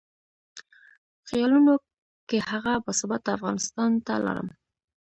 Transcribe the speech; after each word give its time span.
خیالونو 1.27 1.73
کې 2.29 2.37
هغه 2.49 2.73
باثباته 2.85 3.29
افغانستان 3.37 3.91
ته 4.05 4.13
لاړم. 4.25 4.47